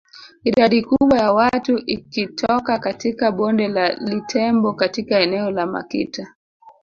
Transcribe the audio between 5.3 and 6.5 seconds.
la Makita